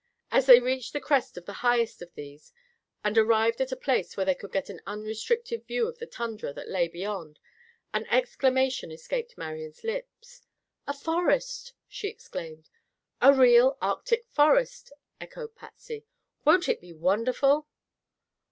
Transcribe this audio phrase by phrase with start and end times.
[0.31, 2.51] As they reached the crest of the highest of these,
[3.03, 6.51] and arrived at a place where they could get an unrestricted view of the tundra
[6.53, 7.37] that lay beyond,
[7.93, 10.41] an exclamation escaped Marian's lips.
[10.87, 12.67] "A forest!" she exclaimed.
[13.21, 16.03] "A real Arctic forest," echoed Patsy.
[16.45, 17.67] "Won't it be wonderful!"